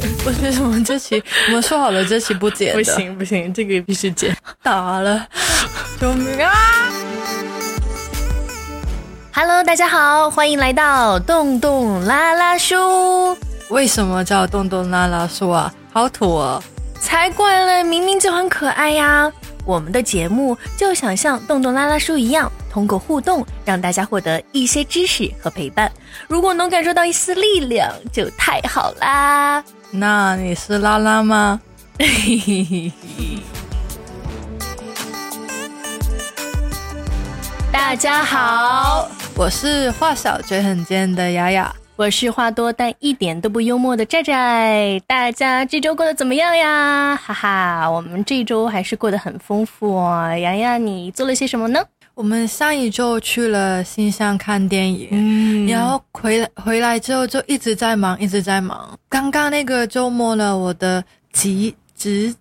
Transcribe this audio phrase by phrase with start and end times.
[0.22, 4.36] 不是我们这期我们说好了这期不剪的，不行不行，这个必须剪。
[4.62, 5.26] 打了，
[6.00, 6.52] 救命啊
[9.32, 13.36] ！Hello，大家好，欢迎来到洞洞拉拉书。
[13.70, 15.72] 为什么叫洞洞拉拉叔啊？
[15.92, 16.62] 好土哦！
[17.00, 19.30] 才怪嘞，明明就很可爱呀！
[19.64, 25.90] 我们的节目就想像洞洞拉拉书一样，通过互动让大家获得一些知识和陪伴。
[26.28, 29.62] 如果能感受到一丝力量，就太好啦！
[29.90, 31.60] 那你是拉拉吗？
[37.72, 41.74] 大家好，我是话少嘴很尖的雅雅。
[41.94, 45.00] 我是话多但一点都不幽默的寨寨。
[45.06, 47.16] 大家这周过得怎么样呀？
[47.16, 50.36] 哈哈，我们这周还是过得很丰富哦。
[50.36, 51.80] 洋洋，你做了些什么呢？
[52.16, 58.98] 我们上一周去了新乡看电影，嗯然后回来回来之后就一直在忙，一直在忙。
[59.06, 62.34] 刚刚那个周末呢，我的侄侄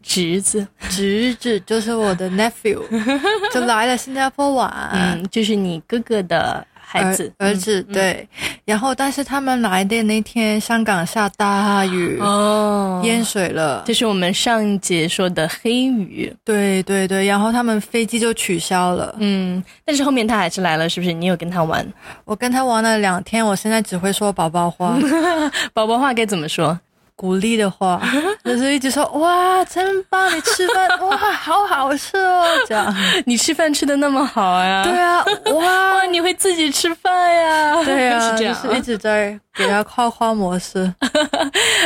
[0.00, 2.80] 侄子，侄子就是我的 nephew，
[3.52, 4.72] 就来了新加坡玩。
[4.92, 8.28] 嗯，就是你哥哥的孩子，儿儿子、嗯对，
[8.64, 13.82] 然后但是他们来的那天，香港下大雨，哦，淹水了。
[13.84, 19.16] 这是我们上一节说的黑雨，对对对，然后他们飞机就取消了。
[19.18, 21.12] 嗯，但是后面他还是来了，是不是？
[21.12, 21.84] 你有跟他玩？
[22.24, 24.96] 我跟他玩了两天，我现在只会说宝宝话，
[25.74, 26.78] 宝宝话该怎么说？
[27.16, 28.00] 鼓励的话，
[28.44, 32.94] 就是一直说哇，真棒，你吃饭 哇，好好吃哦，这样。
[33.24, 34.84] 你吃饭吃的那么好呀？
[34.84, 35.24] 对啊，
[35.56, 37.82] 哇，哇，你会自己吃饭呀？
[37.82, 38.60] 对啊，是这样啊。
[38.62, 40.92] 就是一直在给他夸夸模式。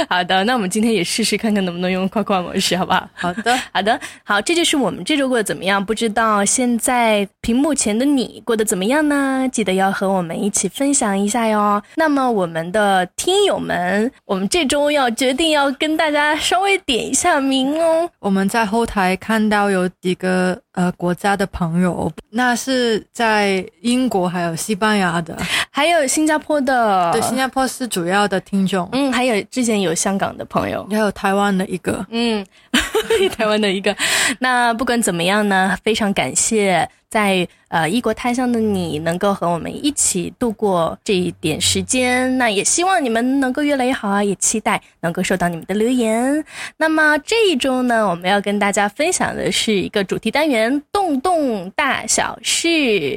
[0.09, 3.09] 好的，那我们今天也试试看看能不能用夸夸模式，好不好？
[3.15, 5.83] 好的，好的，好，这就是我们这周过得怎么样？
[5.85, 9.49] 不知道现在屏幕前的你过得怎么样呢？
[9.53, 11.81] 记得要和我们一起分享一下哟。
[11.95, 18.09] 那么我们的听友们，我们这周要决定要跟大家稍微点一下名哦。
[18.21, 25.37] 我们在后台看到有几个呃国家的朋友，那是在英国还有西班牙的，
[25.69, 30.89] 还有新加坡的，对，新加坡是主要的听众，嗯，还有之前有香港的朋友。
[30.91, 32.03] 还有台湾的一个。
[32.09, 32.43] 嗯，
[33.37, 33.95] 台湾的一个。
[34.39, 42.39] 那不管怎么样呢，非常感谢在呃异国他乡的你能够和我们一起度过这一点时间。
[42.39, 46.45] 那也希望你们能够越来越好啊，也期待能够收到你们的留言。
[46.77, 52.69] 那么这一周呢，我们要跟大家分享的是一个主题单元“动动大小事”。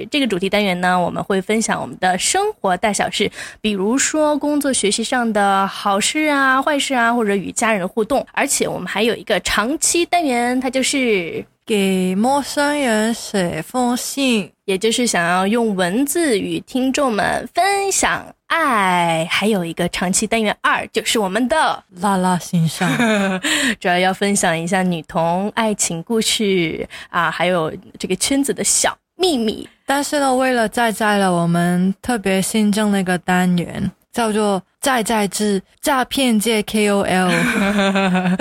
[0.10, 3.32] 这个主题单元呢，我们会分享我们的生活大小事，
[3.62, 8.26] 比如说工作学习上的好事啊、坏事啊，或者与家人互动。
[8.32, 11.46] 而且我们还有一个长期单元，它就是。
[11.66, 22.90] 给陌生人写封信，也就是想要用文字与听众们分享爱，还有一个长期单元二，就是我们的拉拉心上。
[23.80, 29.68] 主要要分享一下女童爱情故事啊，还有这个圈子的小秘密。
[29.86, 37.32] 但是呢，为了在在了，我们特别新增了一个单元，叫做“在在之诈骗界 KOL”。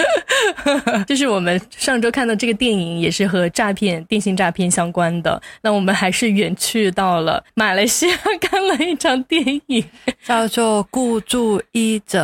[1.08, 5.40] 就是我们上周看到这个电影，也是和诈骗、电信诈骗相关的。
[5.62, 9.84] 那我们还是远去到了马来西亚看了一场电影，
[10.24, 12.18] 叫做“孤注一掷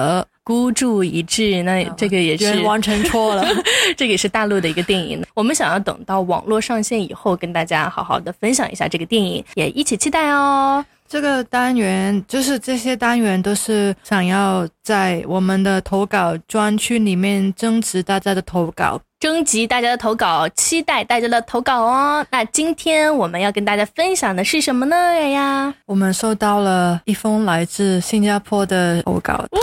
[0.44, 1.62] 孤注一掷。
[1.62, 3.47] 那这个也”，是人完成错了。
[3.97, 5.25] 这个也是大陆的一个电影。
[5.34, 10.84] 我们想要等到网络上线以后，跟大家好好的分享一下这个电影，也一起期待哦。
[11.08, 19.00] 这个单元就是这些单元都是想要在我们的投稿专区里面征集大家的投稿。
[19.18, 22.24] 征集大家的投稿，期待大家的投稿哦。
[22.30, 24.97] 那今天我们要跟大家分享的是什么呢？
[24.97, 29.58] 呀呀，我们收到了一封来自新加坡的投稿，他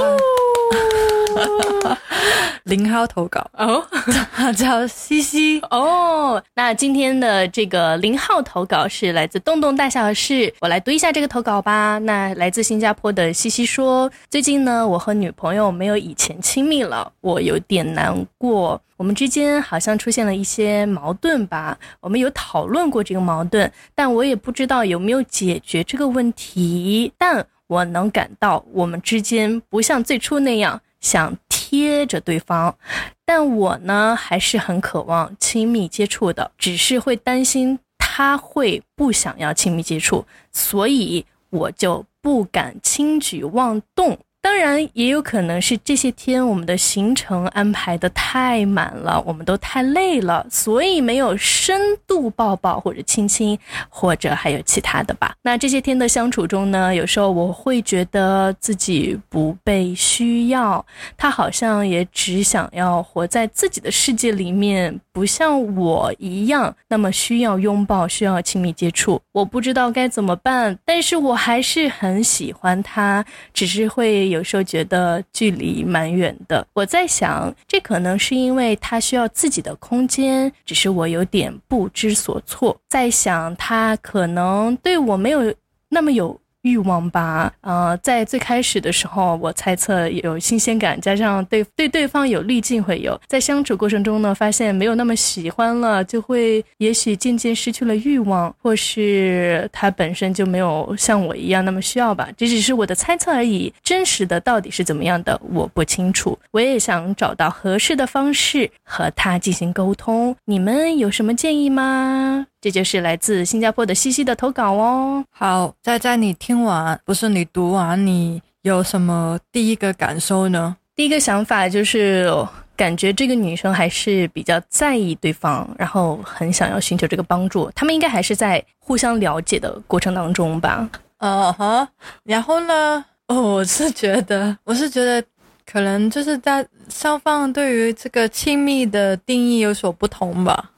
[2.64, 3.86] 零号投稿，哦
[4.34, 5.62] 他 叫西西。
[5.70, 11.98] 哦，那今天的这个零号投稿是来自洞洞大小事，我来读一下这个投稿吧。
[12.00, 18.82] 那来自新加坡的西西说，最近呢，我和女朋友没有以前亲密了，我有点难过。
[18.98, 27.12] 我们之间好像出现了一些矛盾吧，我们有讨论过这个矛盾，但我也不知道有没有解决这个问题。
[27.18, 32.76] 但我能感到我们之间不像最初那样想贴着对方，
[33.24, 44.18] 但我呢还是很渴望亲密接触的，只是会担心他会不想要亲密接触，所以我就不敢轻举妄动。
[44.46, 53.58] 当然，也有可能是这些天我们的行程安排的太满了，我们都太累了，所以没有深度抱抱或者亲亲，
[53.90, 55.34] 或者还有其他的吧。
[55.42, 60.86] 那这些天的相处中呢，有时候我会觉得自己不被需要，
[61.18, 69.20] 他好像也只想要活在自己的世界里面，不像我一样那么需要拥抱，需要亲密接触。
[69.32, 74.35] 我不知道该怎么办，但是我还是很喜欢他，只是会。
[74.36, 82.78] 有时候觉得距离蛮远的，我在想，这可能是因为他需要自己的空间，只是我有点不知所措。
[82.88, 85.54] 在想他可能对我没有
[85.90, 86.40] 那么有。
[86.66, 106.38] 欲望吧，呃，在最开始的时候，我猜测有新鲜感，加上对对对方有滤镜会有，在相处过程中呢，发现没有那么喜欢了，就会也许渐渐失去了欲望，或是他本身就没有像我一样那么需要吧，这只是我的猜测而已，真实的到底是怎么样的，我不清楚。
[106.50, 112.48] 我也想找到合适的方式和他进行沟通，你们有什么建议吗？
[112.66, 115.24] 这就是来自新加坡的西西的投稿哦。
[115.30, 120.76] 好，在在你听完，不是你读完，你有什么第一个感受呢？
[120.96, 122.28] 第一个想法就是
[122.76, 127.70] 感觉这个女生还是比较在意对方，然后很想要寻求这个帮助。
[127.76, 130.90] 他们应该还是在互相了解的过程当中吧。
[131.20, 131.88] 嗯哼，
[132.24, 133.06] 然后呢？
[133.28, 135.24] 哦，我是觉得，我是觉得
[135.72, 140.72] 可能就是在双方对于这个亲密的定义有所不同吧。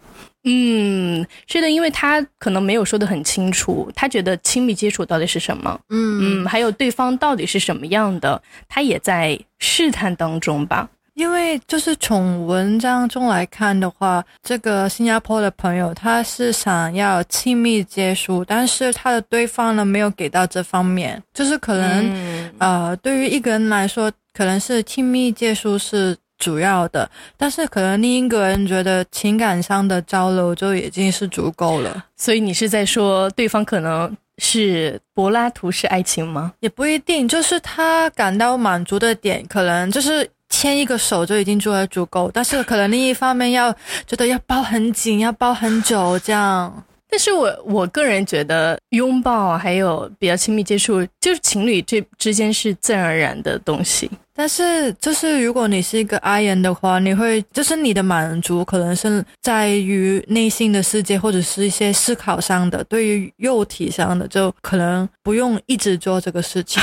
[0.50, 5.78] 嗯，是的，因为他可能没有说的很清楚，他觉得亲密接触到底是什么？
[5.90, 10.90] 嗯嗯，还有对方到底是什么样的，他也在试探当中吧。
[11.16, 26.16] 因为就是从文章中来看的话，这个新加坡的朋友他是想要亲密接触，但是他的对方呢没有给到这方面，就是可能呃，对于一个人来说，可能是亲密接触是。
[26.38, 32.06] 主要的，但是可能另一个人觉得情感上的交流就已经是足够了。
[32.16, 36.54] 所以你是在说对方可能是柏拉图式爱情吗？
[36.60, 42.30] 也不一定，就是他感到满足的点，可能就是牵一个手就已经做得足够。
[42.34, 43.74] 但是可能另一方面要
[44.06, 46.84] 觉得要抱很紧，要抱很久这样。
[47.10, 54.12] 但是我我个人觉得拥抱还有比较亲密接触，就是情侣这之间是自然而然的东西。
[54.40, 66.80] 但是，就是如果你是一个 I 人的话，你会就是你的满足可能是在于内心的世界，或者是一些思考上的，对于肉体上的，就可能不用一直做这个事情。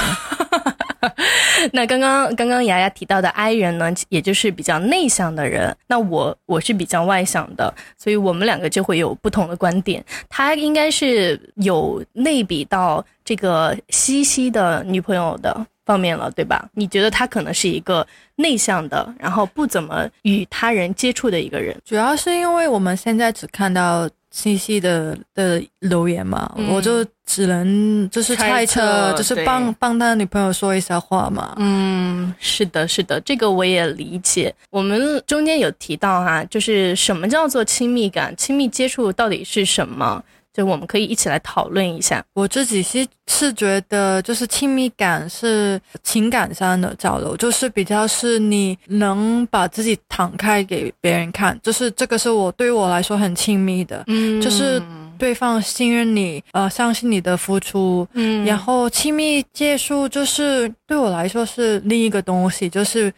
[1.73, 5.75] 那刚刚刚刚雅雅提到的 I 人呢，也就是比较内向的人。
[5.87, 10.05] 那我我是比较外向的，所以我们两个就会有不同的观点。
[10.29, 15.65] 他应该是有类比到这个西西的女朋友的。
[15.85, 16.69] 方面了，对吧？
[16.75, 21.77] 你觉得他可能是一个内向的，然后不怎么与他人接触的一个人？
[21.85, 31.55] 主要是因为我们现在只看到信息的的留言嘛，我就只能就是猜测，就是帮帮他女朋友说一下话嘛。
[31.59, 34.53] 嗯，是的，是的，这个我也理解。
[34.71, 38.35] 我们中间有提到哈，就是什么叫做亲密感？
[38.37, 40.23] 亲密接触到底是什么？
[40.55, 42.25] 就我们可以一起来讨论一下。
[42.33, 54.81] 我自己是是觉得，就是亲密感是情感上的交流，就是比较是你能把自己敞开给别人看，就是这个是我对于我来说很亲密的，嗯，就是
[55.19, 63.13] 对方信任你，呃，相信你的付出，嗯，然后亲密接触就是对我来说是另一个东西，就是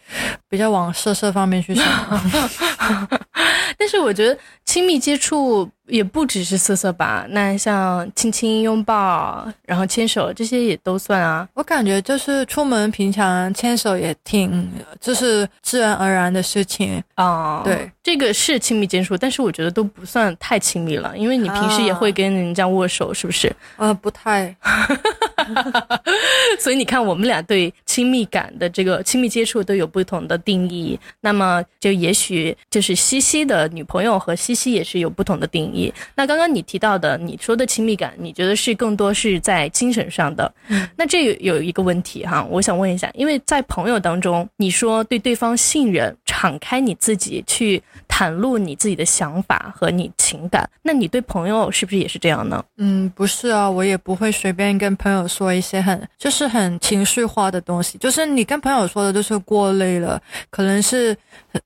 [0.49, 1.85] 比较往色色方面去想。
[3.77, 11.47] 但是我觉得亲密接触也不只是色色吧，那像亲亲、拥抱，然后牵手这些也都算啊。
[11.53, 17.61] 我感觉就是出门平常牵手也挺，就是自然而然的事情啊。
[17.63, 23.53] 对，这个是亲密接触，但是我觉得都不算太亲密了，因为你平时也会跟人家握手，是不是？
[23.77, 24.55] 呃，不太。
[26.59, 30.99] 所以你看，我们俩对亲密感的这个亲密接触都有不同的定义。
[31.21, 35.93] 那么，就也许就是西西的女朋友和西西也是有不同的定义。
[36.15, 40.51] 那刚刚你提到的，你说的亲密感，你觉得是更多是在精神上的？
[40.95, 47.81] 那这有一个问题哈，我想问一下，因为在朋友当中，你说对对方信任，敞开你自己去
[48.17, 52.65] 袒露你自己的想法和你情感，那你对朋友是不是也是这样呢？
[52.77, 55.97] 嗯，不是啊，我也不会随便跟朋友说一些很。
[56.17, 60.19] 就是很情绪化的东西，就是你跟朋友说的，就是过累了，
[60.49, 61.15] 可能是，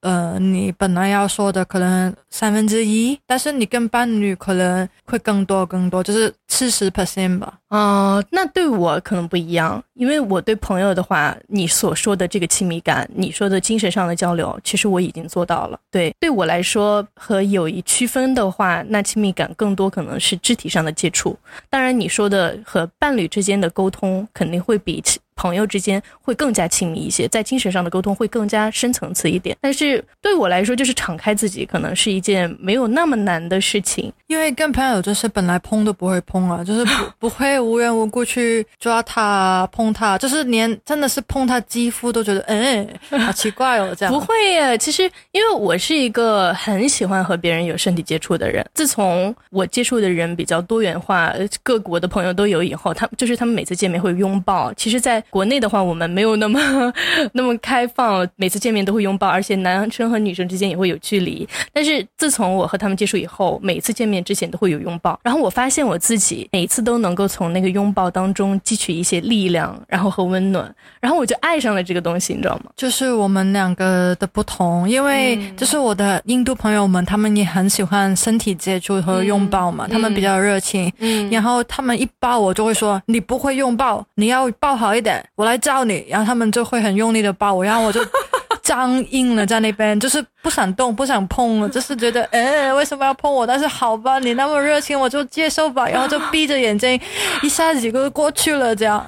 [0.01, 7.53] 呃，你本来要说的可能三分之一，但是你跟伴侣可能会更多更多，就是四十 percent 吧。
[7.69, 9.81] 嗯，那对我可能不一样。
[10.01, 15.79] 因为我对朋友的话，你所说的这个亲密感，你说的精神上的交流，其实我已经做到了。
[15.91, 21.37] 对，对我来说和友谊区分的话，那亲密感更多可能是肢体上的接触。
[21.69, 25.03] 当然，你说的和伴侣之间的沟通肯定会比。
[25.41, 29.57] 朋友之间会更加亲密一些，在精神上的沟通会更加深层次一点。
[29.59, 34.13] 但是对我来说，就是敞开自己，可能是一件没有那么难的事情。
[34.27, 42.87] 因为跟朋友就是本来碰都不会碰啊， 就是不不会无缘无故去抓他碰他，就是连真的是碰他肌肤都觉得，嗯，
[43.25, 44.77] 好奇怪哦，这样不会耶。
[44.77, 51.33] 其实因为我是一个很喜欢和别人有身体接触的人，自从我接触的人比较多元化，
[51.63, 54.71] 各国的朋友都有以后，他就是他们每次见面会拥抱。
[54.75, 56.59] 其实，在国内的话，我们没有那么
[57.33, 61.47] 那么开放，每次见面都会拥抱，而且男生和女生之间也会有距离。
[61.73, 72.71] 但是自从我和他们接触以后，每次见面之前都会有拥抱，然后我发现我自己每一次都能够从那个拥抱当中汲取一些力量，然后和温暖，然后我就爱上了这个东西，你知道吗？
[72.75, 85.10] 就是我们两个的不同，因为就是我的印度朋友们，他们也很喜欢身体接触和拥抱嘛，他们比较热情，嗯，然后他们一抱我就会说你不会拥抱，你要抱好一点。
[85.35, 87.99] 我来叫你，然后他们就会很用力的抱我，然后我就
[88.61, 93.45] 僵硬了在那边，就是不想动，不想碰了，就是觉得， 哎，为什么要碰我？
[93.45, 96.99] 但是好吧，你那么热情，我就接受吧，然后就闭着眼睛，
[97.43, 99.05] 一下子就过去了，这样。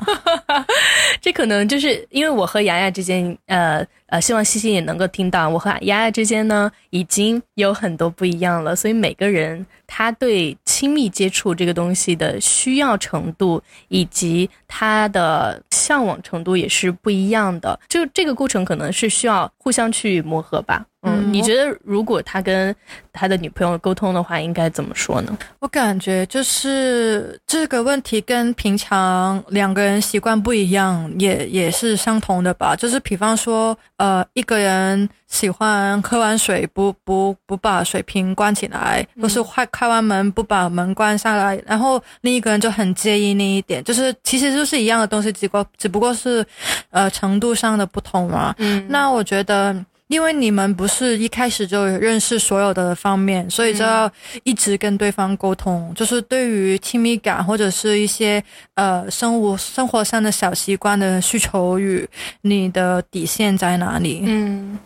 [1.21, 3.85] 这可能就是因为我和雅雅之间，呃。
[4.13, 20.85] 呃，希望西西也能够听到，我和雅雅之间呢已经有很多不一样了，所以每个人他对亲密接触这个东西的需要程度以及他的向往程度也是不一样的，就这个过程可能是需要互相去磨合吧。
[21.03, 22.73] 嗯，你觉得如果他跟
[23.11, 25.37] 他的女朋友沟通的话，应该怎么说呢？
[25.59, 32.75] 我感觉就是这个问题跟平常两个人习惯不一样，也也是相同的吧。
[32.75, 43.83] 就是比方说，呃，一个人喜欢喝完水不不不把水瓶关起来，或是开开完门不把门关下来，然后另一个人就很介意那一点。
[43.83, 46.45] 就是其实就是一样的东西，只不过只不过是
[46.91, 48.55] 呃程度上的不同嘛。
[48.57, 49.75] 嗯，那我觉得。
[50.13, 54.09] 因为你们不是一开始就认识所有的方面，所以就要
[54.43, 55.91] 一直跟对方沟通。
[55.95, 58.41] 就是对于亲密感或者是一些
[58.75, 62.07] 呃生活生活上的小习惯的需求与
[62.41, 64.21] 你的底线在哪里？
[64.23, 64.77] 嗯，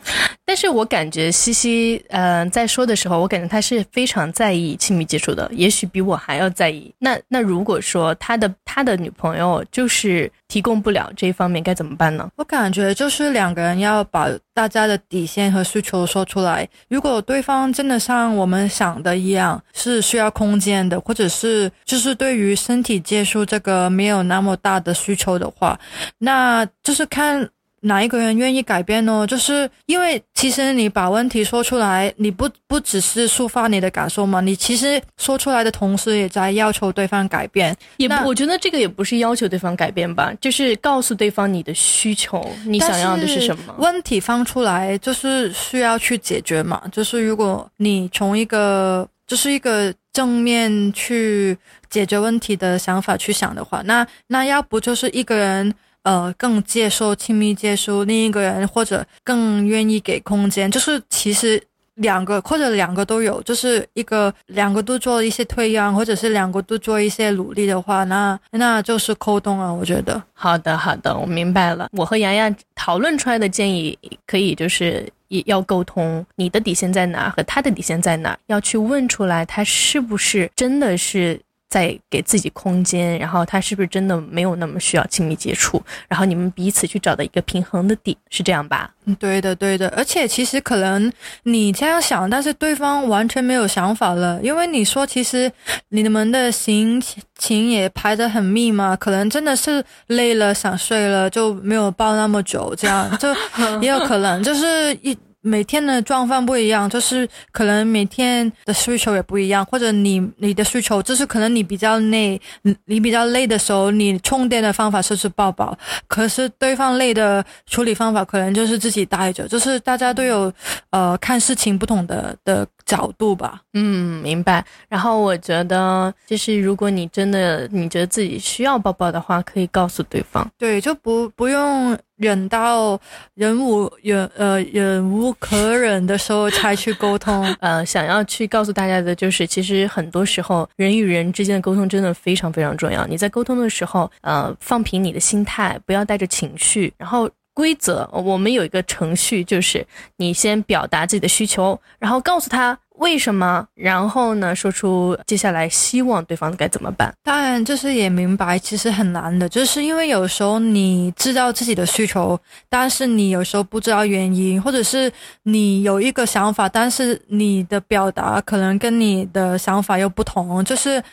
[0.45, 6.89] 但是我感觉西西呃在说的时候，我感觉他是非常在意亲密接触的，也许比我还要在意。
[6.99, 12.29] 那那如果说他的他的女朋友就是提供不了这一方面，该怎么办呢？
[12.37, 15.16] 我感觉就是两个人要把大家的底。
[15.17, 16.67] 底线和需求说出来。
[16.89, 25.79] 如果对方真的像我们想的一样，是需要空间的，或者是就是对于身体接触这个没有那么大的需求的话，
[26.19, 27.49] 那就是看。
[27.87, 29.25] 哪一个人愿意改变呢？
[29.25, 37.75] 就是因为其实你把问题说出来，你不不只是抒发你的感受嘛，你其实说出来的同时也在要求对方改变。
[37.97, 43.73] 也，我觉得这个也不是要求对方改变吧，就是告诉对方你的需求，你想要的是什么。
[43.79, 46.83] 问题放出来就是需要去解决嘛。
[46.91, 51.57] 就是如果你从一个就是一个正面去
[51.89, 55.73] 解决问题的想法去想的话，那那要不就是一个人。
[56.07, 61.61] 呃，更接受亲密接触另一个人，或者更愿意给空间，就是其实
[61.95, 69.69] 两个或者两个都有，就是一个两个都做一些退让，或者是两个都做一些努力的话，那那就是沟通啊。
[69.69, 71.89] 我觉得好的，好的，我明白了。
[71.91, 81.37] 我和洋洋讨论出来的建议，可以就是也要沟通，你的底线在哪和他的底线在哪，要去问出来，他是不是真的是。
[81.69, 85.81] 在给自己空间，然后他是不是真的没有那么需要亲密接触？
[86.07, 88.91] 然后你们彼此去找到一个平衡的点，是这样吧？
[89.05, 89.89] 嗯，对的，对的。
[89.89, 91.11] 而且其实可能
[91.43, 95.51] 你这样想，但是对方完全没有想法了，因为你说其实
[95.89, 97.01] 你们的行
[97.37, 103.33] 情也排得很密嘛，可能真的是累了想睡了就没有抱那么久，这样就
[103.81, 105.17] 也有可能就是一。
[105.47, 112.39] 每天的状况不一样，就是可能每天的需求也不一样，或者你你的需求就是可能你比较累，
[112.85, 115.77] 你比较累的时候，你充电的方法就是抱抱，
[116.07, 120.51] 可是对方累的处理方法可能就是自己待着，就是大家都有
[120.89, 122.67] 呃看事情不同的的。
[122.87, 123.61] 角度吧。
[123.73, 124.65] 嗯，明白。
[124.89, 130.49] 然后我觉得，就是如果你真的你觉得自己需要抱抱的话，可以告诉对方。
[130.57, 132.99] 对，就不不用忍到
[133.35, 137.45] 忍无忍呃忍无可忍的时候才去沟通。
[137.59, 143.05] 呃，想要去告诉大家的就是，其实很多时候人与人之间的沟通真的非常非常重要。
[143.05, 147.29] 你在沟通的时候，呃，放平你的心态，不要带着情绪，然后。
[147.57, 149.83] 规则，我们有一个程序，就是
[150.17, 157.11] 你先表达自己的需求，然后告诉他为什么，然后呢，说出接下来希望对方该怎么办。
[157.23, 165.11] 当然，就是也明白，其实很难的，就是因为有时候你知道自己的需求，但是你有时候不知道原因，或者是
[165.41, 171.03] 你有一个想法，但是你的表达可能跟你的想法又不同，就是，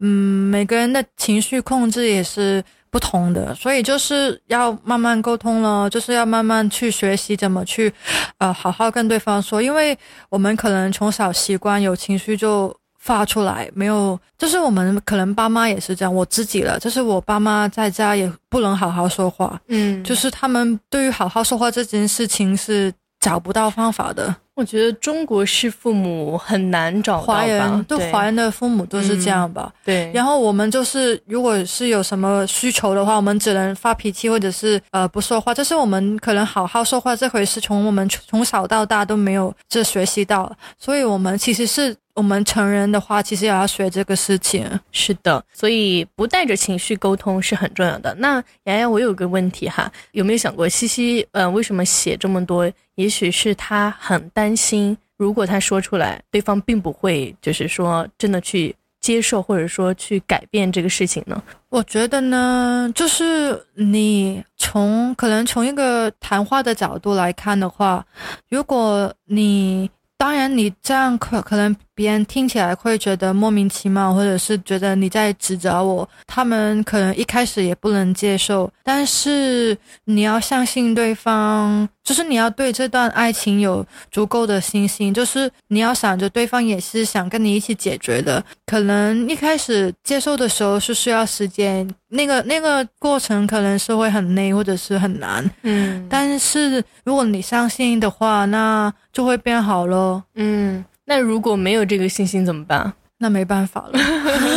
[0.00, 2.60] 嗯，每个人的情绪控制也是。
[2.92, 7.90] 不同的，所以就是要慢慢沟通了，就是要慢慢去学习怎么去，
[8.36, 24.36] 呃，好好跟对方说，因为我们可能从小习惯有情绪就发出来，没有，就是我们可能爸妈也是这样，我自己了，就是我爸妈在家也不能好好说话，嗯，就是他们对于好好说话这件事情是找不到方法的。
[24.54, 29.72] 我觉得中国式父母很难找到华人，对华人的父母都是这样吧？
[29.82, 30.12] 对。
[30.12, 35.54] 然后我们就是，如果是有什么需求的话，我们只能发脾气，或者是呃不说话。
[35.54, 41.96] 就是我们可能好好说话这回是，从我们从小到大都没有这学习到，所以我们其实是。
[42.14, 44.68] 我们成人的话，其实也要学这个事情。
[44.90, 48.14] 是的，所以不带着情绪沟通是很重要的。
[48.16, 52.70] 那洋洋，我有个问题哈，有没有想过西西，呃，为什么写这么多？
[52.96, 61.42] 也许是他很担心，如果他说出来，对方并不会，就是说真的去接受，或者说去改变这个事情呢？
[61.70, 68.04] 我觉得呢，就是你从可能从一个谈话的角度来看的话，
[68.50, 69.90] 如果你。
[70.18, 76.08] 当然，你这样可可能别人听起来会觉得莫名其妙，或者是觉得你在指责我。
[76.26, 88.42] 他们可能一开始也不能接受，但是你要相信对方，就是你要对这段爱情有足够的信心，就是你要想着对方也是想跟你一起解决的。
[88.64, 96.06] 可能一开始接受的时候是需要时间，那个那个过程可能是会很累或者是很难，嗯。
[96.08, 100.22] 但是如果你相信的话，那就会变好了。
[100.34, 102.92] 嗯，那如果没有这个信心怎么办？
[103.18, 103.98] 那没办法了，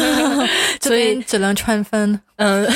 [0.81, 2.19] 所以只能穿分。
[2.37, 2.67] 嗯，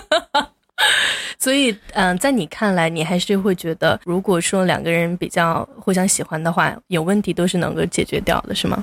[1.38, 8.82] 所以嗯，在你看来，你还是会觉得，如果说两个人比较互相喜欢的话，有问题都是能够解决掉的，是吗？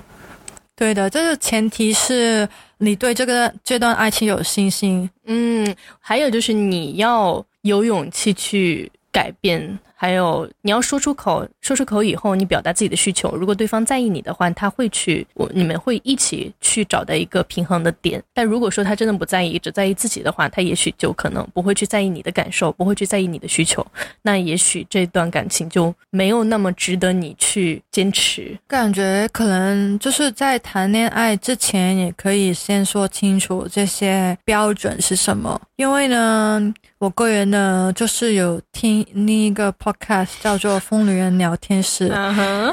[0.76, 5.10] 对的，这个前提是你对这个这段爱情有信心。
[5.26, 9.80] 嗯，还有就是你要有勇气去改变。
[10.04, 13.34] 还有，你要说出口，说出口以后，你表达自己的需求。
[13.38, 18.22] 如果对方在意你的话，他会去，我你们会一起去找到一个平衡的点。
[18.34, 23.86] 但如果说他真的不在意，只在意自己的话，他也许就可能不会去在意你的感受，不会去在意你的需求。
[24.22, 28.60] 那也许这段感情就没有那么值得你去坚持。
[28.68, 35.62] 感觉可能就是在谈恋爱之前，也可以先说清楚这些标准是什么。
[35.78, 42.10] 因为呢，我个人呢，就是有听另一个 podcast 叫做《疯女人聊天室》，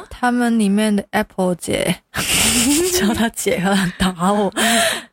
[0.09, 1.93] 他们里面的 Apple 姐
[3.01, 4.49] 叫她姐，很打我。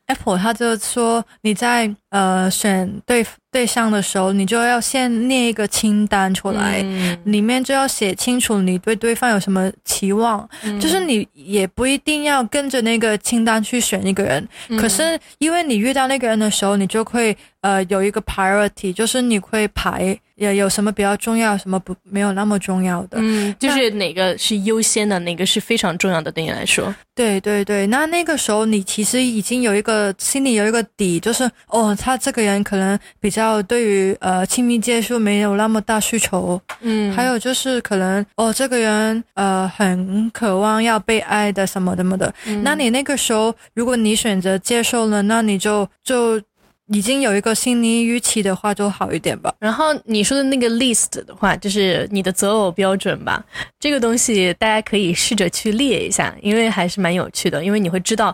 [0.07, 6.81] Apple 他就说你在呃选对对象的时候，你就要先列一个清单出来，
[7.25, 10.47] 里面就要写清楚你对对方有什么期望，
[10.79, 14.47] 就是你也不一定要跟着那个清单去选一个人，
[14.79, 20.17] 可是因为你遇到那个人的时候，你就会呃有一个 priority，就是你会排。
[20.38, 23.17] 有有什么比较重要，什么不没有那么重要的？
[23.19, 26.93] 嗯，就是哪个是优先的，哪个是非常重要的对你来说？
[27.15, 46.39] 对对对，那那个时候你其实已经有一个心里有一个底，就是哦，他这个人可能比较对于呃亲密接触没有那么大需求，嗯，还有就是可能哦这个人呃很渴望要被爱的什么什么的，那你那个时候如果你选择接受了，那你就就。
[46.89, 49.54] 已经有一个心理预期的话，就好一点吧。
[49.60, 53.43] 然后你说的那个 list 的话，就是你的择偶标准吧。
[53.80, 57.63] 这个东西大家可以试着去列一下，因为还是蛮有趣的。
[57.63, 58.34] 因为你会知道，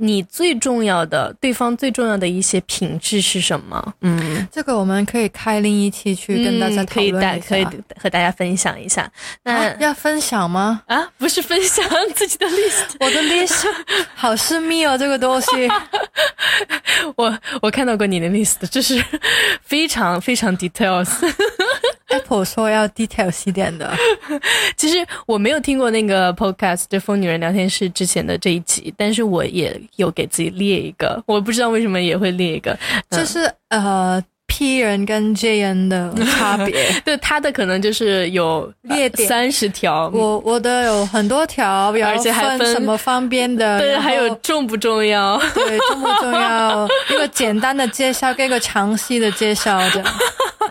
[0.00, 3.94] 你最重要的对方最重要的一些品质是什么。
[4.02, 7.66] 嗯，这个我们可以开另一期去跟大家讨论一下，可以
[8.00, 9.10] 和大家分享一下。
[9.42, 10.82] 那要分享吗？
[10.86, 11.84] 啊，不是分享
[12.14, 13.66] 自己的 list， 我的 list
[14.14, 15.48] 好私密哦，这个东西。
[17.16, 17.88] 我我看。
[17.88, 19.02] 到过你的 list，就是
[19.62, 21.08] 非常非常 details。
[22.08, 23.92] Apple 说要 details 一点的。
[24.76, 32.76] 其实我没有听过那个 podcast《这疯女人聊天室》之前的这一集，但是我也有给自己列一个，我不知道为什么也会列一个，
[33.10, 34.22] 就是呃。
[34.50, 50.08] P 人跟 J 人的差别， 对他的可能就是有列点三十条，我我的有很多条，而且还分什么方便的， 对，还有重不重要，对，重不重要，一个简单的介绍跟一个详细的介绍这样。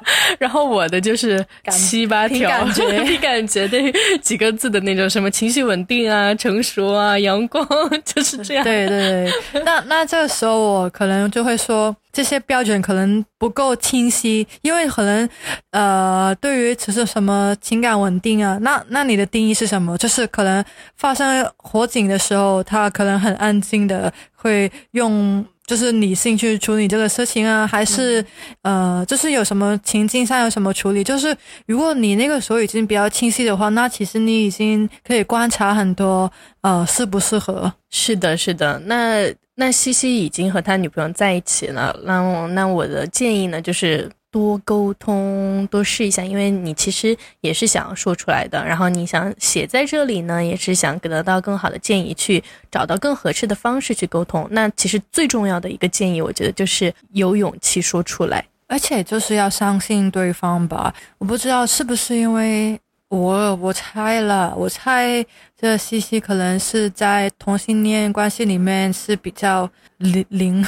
[0.39, 7.67] 然后我的就是七八条， 感觉，你感觉对几个字的那种，什么情绪稳定啊、 成熟啊、阳光，
[8.03, 8.63] 就是这样。
[8.63, 11.95] 对对对，那那这个时候我可能就会说。
[12.09, 15.29] 这些标准可能不够清晰，因为可能，
[15.69, 19.95] 呃，对于只是什么情感稳定啊，那那你的定义是什么？
[19.99, 20.63] 就是可能
[20.95, 28.25] 发生火警的时候，他可能很安静的会用就是理性去处理这个事情啊，还是
[28.63, 31.03] 呃，就是有什么情境上有什么处理？
[31.03, 31.35] 就是
[31.67, 37.71] 如果你那个时候已经比较清晰的话，那其实你已经可以观察很多，呃，适不适合？
[37.91, 39.31] 是的，是的，那。
[39.59, 54.47] 那西西已经和他女朋友在一起了，那我那我的建议呢，就是多沟通，多试一下，因为你其实也是想说出来的，然后你想写在这里呢，也是想得到更好的建议，去找到更合适的方式去沟通。
[54.51, 60.93] 那其实最重要的一个建议，我觉得就是有勇气说出来，而且就是要相信对方吧。
[61.17, 62.79] 我不知道是不是因为。
[63.09, 65.25] 我我猜了，我猜
[65.57, 70.61] 这西西可能是在同性恋关系里面是比较零零。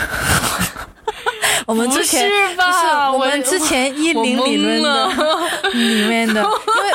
[1.69, 3.11] 我们之前是吧？
[3.11, 5.07] 我们之前一零理论的
[5.71, 6.47] 里面的，因
[6.81, 6.89] 为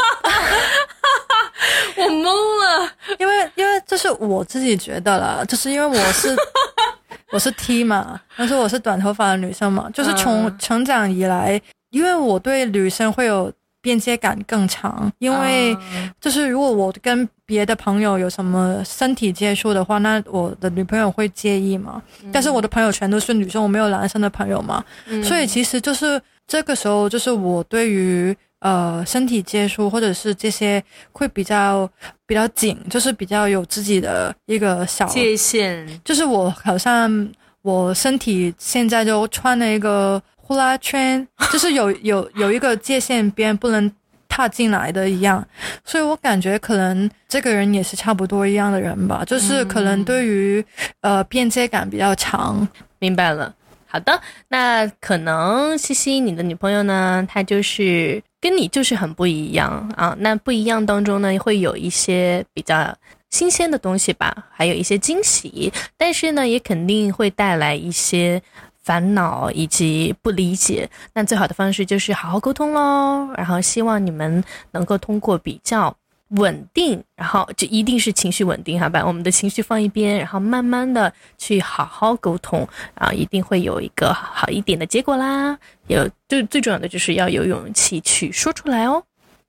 [2.05, 6.37] 我懵了，因为因为这是我自己觉得了，就是因为我是
[7.31, 11.61] 我是 T 嘛，但是我是短头发的女生嘛，就是从成长以来，
[11.91, 13.53] 因为我对女生会有。
[13.85, 15.77] 边界感更长，因为
[16.19, 22.03] 就是如果我跟别的朋友有什么身体接触的话，那我的女朋友会介意嘛？
[22.33, 24.83] 但是我的朋友全都是女生，我没有男生的朋友嘛，
[25.23, 31.87] 所以其实就是这个时候，就是我对于呃身体接触或者是这些会比较
[32.27, 37.29] 比较紧，就是比较有自己的一个小界限，就是我好像
[37.61, 40.23] 我身体现在就穿了一个。
[40.47, 43.91] 呼啦圈就是有有有一个界限边不能
[44.29, 45.47] 踏进来的一样，
[45.85, 50.63] 所以我感觉可能这个人也是差不多一样的人吧，就是可能对于
[51.01, 52.67] 呃边界感比较强。
[52.99, 53.55] 明白了，
[53.87, 60.15] 好的，那可能西西你的女朋友呢，她就是跟你就是很不一样啊。
[60.19, 62.95] 那不一样当中呢，会有一些比较
[63.31, 68.43] 新鲜的东西吧，还有一些惊喜，但是呢，也肯定会带来一些。
[68.85, 73.33] 烦恼以及不理解，那最好的方式就是好好沟通喽。
[73.37, 75.95] 然后希望你们能够通过比较
[76.31, 85.59] 稳定，然后就一定是情绪稳定哈，把我们的情绪放一边，然后慢慢的去好好沟通，然后一定会有一个好一点的结果啦。
[85.87, 89.03] 有最最重要的就是要有勇气去说出来哦。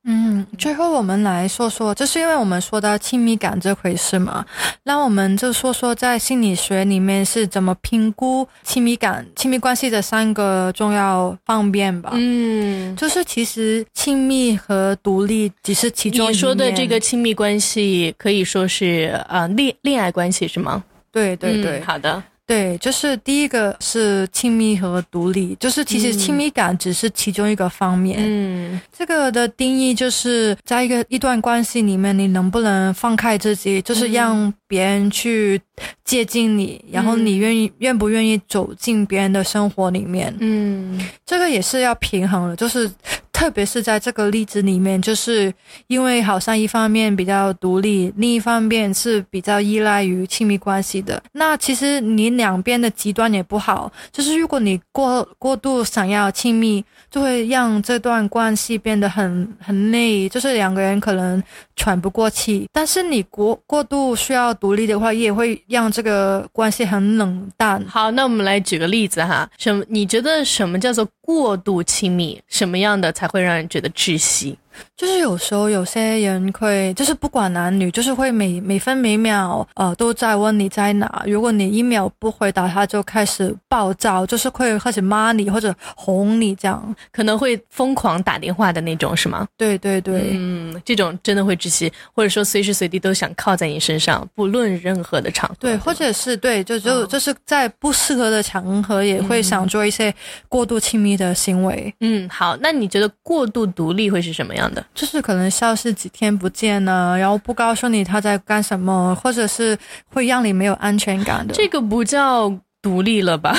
[0.08, 4.46] 嗯，最后我们来说说，就是因为我们说到亲密感这回事嘛，
[4.84, 12.12] 那我们就说说在心理学里面是怎么评估亲密感、亲密关系的三个重要方面吧。
[12.14, 16.30] 嗯，就是其实亲密和独立只是其中。
[16.30, 20.84] 你说的这个亲密关系可以说是呃恋恋爱关系是吗？
[21.12, 22.22] 对对对，好的。
[22.48, 28.20] 对，就是第一个是亲密和独立，就是其实亲密感只是其中一个方面。
[28.20, 35.60] 嗯，这个的定义就是在一个一段关系里面，你能不能放开自己，就是让别人去
[36.04, 40.32] 接近你，然后你愿意愿不愿意走进别人的生活里面。
[40.40, 42.90] 嗯，这个也是要平衡的，就是。
[43.36, 45.54] 特别是在这个例子里面，就是
[45.88, 51.22] 因为好像一方面比较独立，另一方面是比较依赖于亲密关系的。
[51.34, 61.44] 那其实你两边的极端也不好，就是如果你过过度想要亲密，就会让这段关系变得很很累，就是两个人可能
[61.76, 62.68] 喘不过气。
[62.72, 67.86] 但是你过过度需要独立的话，也会让这个关系很冷淡。
[67.88, 69.86] 好，那我们来举个例子哈，什么？
[69.88, 72.42] 你觉得什么叫做过度亲密？
[72.48, 73.26] 什么样的才？
[73.36, 74.58] 会让人觉得窒息。
[74.96, 81.24] 就是有时候有些人会，就是不管男女，就是会每每分每秒，呃，都在问你在哪。
[81.26, 89.48] 如果你一秒不回答，他就开始暴躁，就是会开始骂你或者哄你这样，可能会疯狂打电话的那种，是吗？
[89.58, 95.56] 对对对，嗯，这种真的会窒息，或者说随时随地都想靠在你身上，不论任何的场合。
[95.60, 100.14] 对，或者是对，就就就是在不适合的场合也会想做一些
[100.48, 101.94] 过度亲密的行为。
[102.00, 104.86] 嗯，好，那你觉得过度独立会是什么样的？
[104.94, 109.78] 就是可能消失几天不见呢，然后不告诉你他在干什么，或者是
[110.14, 111.54] 会让你没有安全感的。
[111.54, 112.52] 这个不叫
[112.82, 113.56] 独立了吧？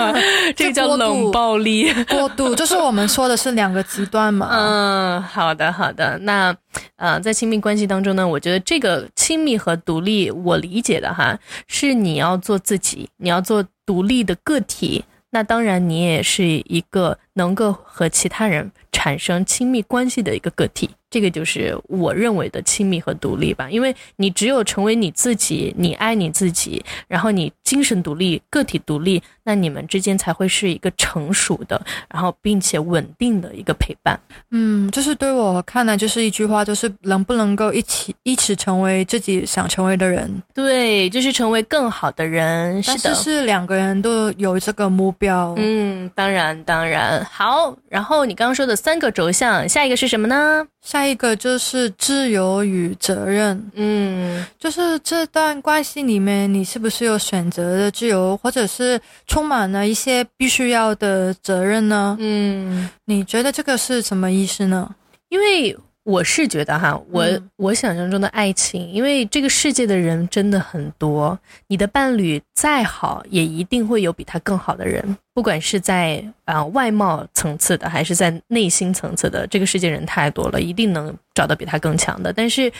[0.56, 1.92] 这个叫冷暴力。
[2.04, 4.48] 过度就是我们说的是两个极端嘛。
[4.50, 6.18] 嗯，好的好的。
[6.22, 6.54] 那
[6.96, 11.38] 呃，在亲密关系当中呢，我觉得这个亲密和独立，我理解的哈，
[11.68, 15.04] 是你要做自己，你要做独立的个体。
[15.30, 20.90] 那当然，你也是一个能够和其他人产生亲密关系的一个个体。
[21.10, 31.80] 这个就是我认为的亲密和独立吧，因为你只有成为你自己，你爱你自己，然后你精神独立、个体独立，那你们之间才会是一个成熟的，
[32.12, 34.18] 然后并且稳定的一个陪伴。
[34.50, 40.28] 嗯，就是对我看来，就是一句话，就是能不能够一起一起成为自己想成为的人？
[40.52, 42.82] 对，就是成为更好的人。
[42.82, 45.54] 是的，是两个人都有这个目标。
[45.58, 47.23] 嗯，当然，当然。
[47.24, 50.66] 好，然后你刚刚说的三个轴向，下一个是什么呢？
[50.82, 62.16] 下一个就是自由与责任，嗯，就是这段关系里面，你是不是有选择的自由，或者是充满了一些必须要的责任呢？
[62.20, 64.94] 嗯，你觉得这个是什么意思呢？
[65.28, 65.76] 因为。
[66.04, 82.30] 我是觉得哈，我我想象中的爱情，因为这个世界的人真的很多，你的伴侣再好，也一定会有比他更好的人，不管是在啊外貌层次的，还是在内心层次的，这个世界人太多了，一定能找到比他更强的。
[82.30, 82.70] 但是，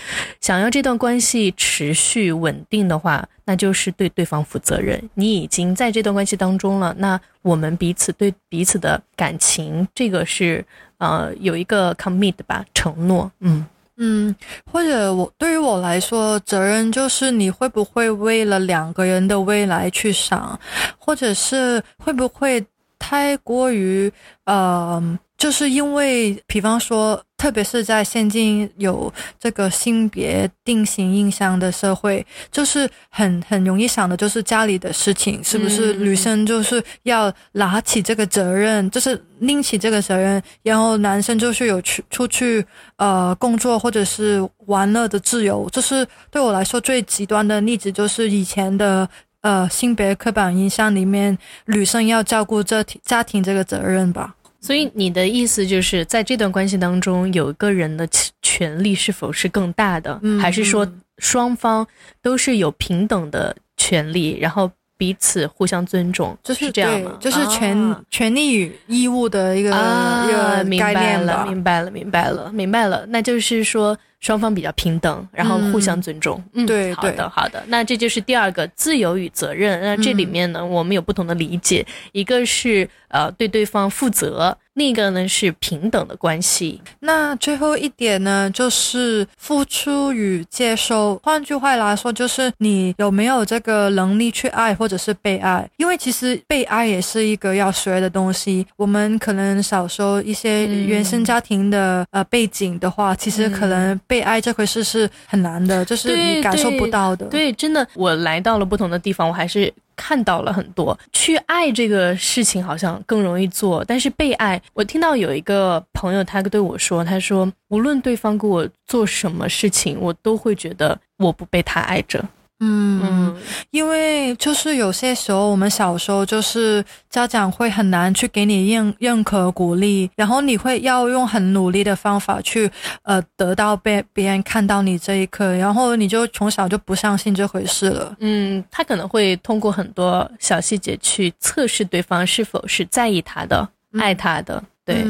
[0.43, 5.03] 想要这段关系持续稳定的话，那就是对对方负责任。
[5.15, 10.63] 你已经在这段关系当中了，那我们彼此对彼此的感情，这个是。
[11.05, 14.35] 呃，有一个 commit 吧，承诺，嗯嗯，
[14.71, 20.59] 或者我对于我来说，责任就是你会不会为了两个人的未来去想，
[20.99, 22.64] 或者是会不会
[22.99, 24.11] 太过于
[24.45, 25.19] 呃。
[25.44, 42.64] 就是因为，比方说，特别是在现今有这个性别定型印象的社会，就是很很容易想的，就是家里的事情是不是女生就是要拿起这个责任，就是拎起这个责任，然后男生就是有去出去
[42.96, 45.68] 呃工作或者是玩乐的自由。
[45.68, 49.07] 就是对我来说最极端的例子，就是以前的
[49.42, 54.35] 呃性别刻板印象里面，女生要照顾这家庭这个责任吧。
[54.64, 58.09] 所以你的意思就是在这段关系当中，有一个人的
[58.40, 61.87] 权利是否是更大的，还是说双方
[62.22, 67.16] 都是有平等的权利，然后彼此互相尊重，就是这样吗？
[67.20, 73.04] 就是权权利与义务的一个一个概念了，明白了，明白了，明白了。
[73.09, 76.42] 那就是说双方比较平等，然后互相尊重。
[76.52, 77.62] 嗯，对，好的，好的。
[77.68, 79.80] 那这就是第二个自由与责任。
[79.80, 82.88] 那这里面呢，我们有不同的理解，一个是。
[83.09, 86.81] 呃，对对方负责，另一个呢是平等的关系。
[87.01, 91.19] 那最后一点呢，就是付出与接收。
[91.23, 95.69] 换句话来说，就是你有没有这个能力去爱，或者是被爱？
[95.77, 98.67] 因为其实被爱也是一个要学的东西。
[98.77, 107.27] 我们可能小时候一些原生家庭的呃背景的话，其实可能被爱这回事是很难的，就是你感受不到的。
[107.27, 109.73] 对，真的，我来到了不同的地方，我还是。
[109.96, 122.24] 看到了很多，去爱这个事情好像更容易做，但是被爱，我听到有一个朋友他对我说，他说无论对方给我做什么事情，我都会觉得我不被他爱着。
[122.61, 123.37] 嗯，
[123.71, 132.71] 因为就是有些时候，我们小时候就是家长会很难去给你认认可鼓励，然后你会要用很努力的方法去
[133.03, 138.17] 呃得到被别人看到你这一刻，然后你就从小就不相信这回事了。
[138.21, 144.62] 嗯，他可能会通过很多小细节去测试对方是否是在意他的、爱他的。
[144.85, 145.03] 对，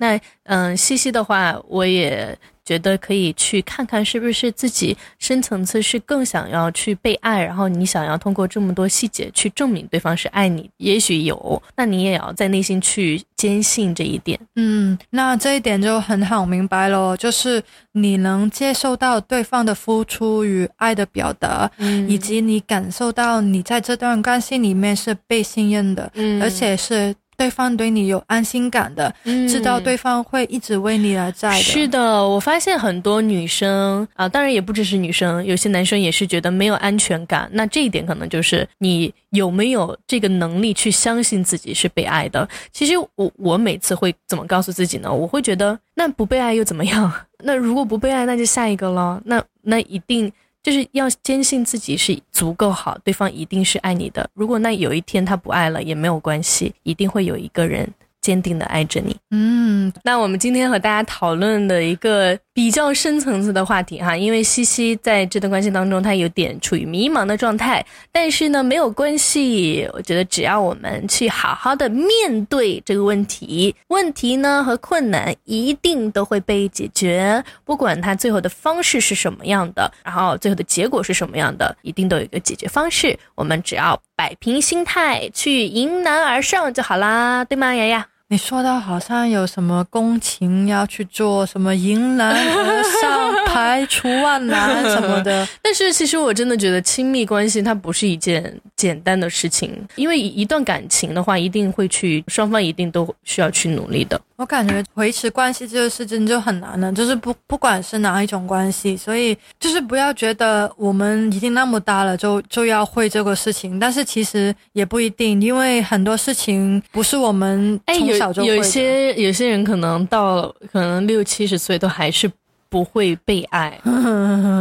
[0.00, 2.36] 那嗯，西西的话，我也。
[2.62, 14.38] 觉得可以去看看是不是自己深层次是更想要去被爱，然后你想要通过这么多细节去证明对方是爱你，也许有，那你也要在内心去坚信这一点。
[14.54, 21.68] 嗯，那这一点就很好明白了，就是你能接受到对方的付出与爱的表达，
[22.06, 27.12] 以及你感受到你在这段关系里面是被信任的，而且是。
[27.40, 31.62] 对方对你有安心感的，嗯知道对方会一直为你而在的。
[31.62, 31.98] 是的，
[32.28, 37.48] 我发现很多女生啊，当然也不只是女生，有些男生也是觉得没有安全感。
[37.54, 42.46] 那这一点可能就是你有没有这个能力去相信自己是被爱的。
[42.72, 45.10] 其实我我每次会怎么告诉自己呢？
[45.10, 47.10] 我会觉得那不被爱又怎么样？
[47.42, 49.18] 那如果不被爱，那就下一个了。
[49.24, 50.30] 那那一定。
[50.62, 54.28] 就是要坚信自己是足够好，对方一定是爱你的。
[54.34, 57.88] 如果那有一天他不爱了也没有关系，一定会有一个人
[58.20, 59.16] 坚定的爱着你。
[59.30, 88.09] 嗯，那我们今天和大家讨论的一个比较深层次的话题哈，因为西西在这段关系当中，她有点处于迷茫的状态，但是呢没有关系，我觉得只要我们去好好的面对这个问题，问题呢和困难一定都会被解决，不管它最后的方式是什么样的，然后最后的结果是什么样的，一定都有一个解决方式，我们只要摆平心态去迎难而上就好啦，对吗，雅雅？
[88.32, 95.44] 你说到好像有什么工情要去做，什么迎难而上、排除万难 什么的。
[95.60, 104.20] 但是其实我真的觉得亲密关系它不是一件简单的事情，因为一段感情的话，一定会去双方一定都需要去努力的。
[104.36, 122.30] 我感觉维持关系这个事情就很难了，就是不不管是哪一种关系，所以就是不要觉得我们已经那么大了就就要会这个事情，但是其实也不一定，因为很多事情不是我们从有有些有些人可能到可能六七十岁都还是
[122.68, 123.76] 不会被爱，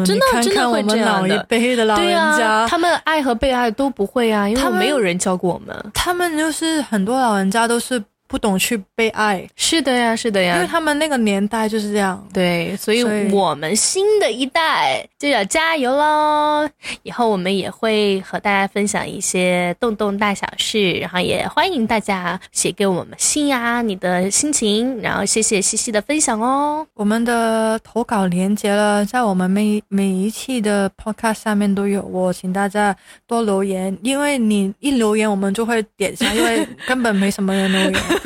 [0.03, 1.43] 真的看真的我们老一这样的。
[1.43, 5.75] 辈的老人对家，啊，他们爱和被爱都不会啊，因为他没有人教过我们。
[5.93, 12.23] 他们就是很多老人家都是不懂去被爱，是的呀，是的呀，因为他们那个年代就是这样。
[12.31, 16.69] 对，所以我们新的一代就要加油喽！
[17.01, 26.85] 以后我们也会和大家分享一些动动大小事，然后也欢迎大家写给我们信啊，你的心情，然后谢谢西西的分享哦。
[26.93, 38.18] 我们的投稿连接了，在我们每每一期的 podcast 下面都有我，请大家多留言，因为你一留言我们就会点下，因为根本没什么人留言。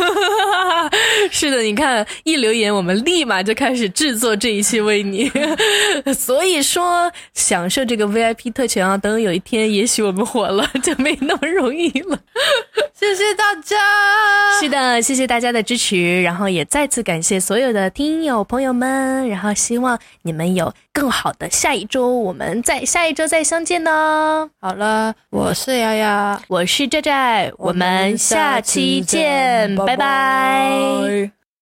[1.32, 5.32] 是的，你看一留言，我们立马就开始制作这一期为你。
[6.14, 12.20] 所以说，享受这个 VIP 特权啊，等有一天，也许我们火了，就没那么容易了。
[12.94, 13.78] 谢谢大家，
[14.62, 24.50] 是的，谢谢大家的支持，然后也再次感谢所有的听友朋友们，然后希望你们有更好的下一周，我们在下一周再相见呢。
[24.62, 30.72] 好了，我是丫丫，我是寨寨，我们下期见，拜拜
[31.08, 31.32] know